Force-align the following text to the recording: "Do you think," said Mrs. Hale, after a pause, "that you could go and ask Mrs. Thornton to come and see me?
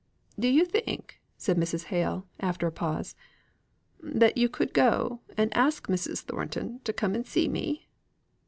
"Do 0.39 0.47
you 0.47 0.65
think," 0.65 1.21
said 1.37 1.57
Mrs. 1.57 1.83
Hale, 1.93 2.25
after 2.39 2.65
a 2.65 2.71
pause, 2.71 3.15
"that 4.01 4.35
you 4.35 4.49
could 4.49 4.73
go 4.73 5.19
and 5.37 5.55
ask 5.55 5.85
Mrs. 5.85 6.21
Thornton 6.21 6.79
to 6.85 6.91
come 6.91 7.13
and 7.13 7.23
see 7.23 7.47
me? 7.47 7.87